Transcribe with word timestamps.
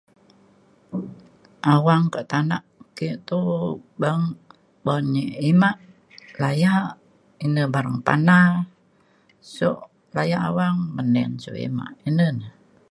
awang 1.73 2.05
ka 2.13 2.21
tana 2.31 2.57
ke 2.97 3.09
toh 3.27 3.49
bang 4.01 4.23
bo 4.83 4.95
nyi 5.11 5.25
imak 5.49 5.77
laya 6.41 6.75
ine 7.45 7.63
bareng 7.73 7.99
pana 8.07 8.39
sio 9.53 9.71
laya 10.15 10.37
awang 10.49 10.77
menin 10.95 11.31
sio 11.43 11.53
imak 11.67 11.91
ine 12.07 12.27
na 12.39 12.47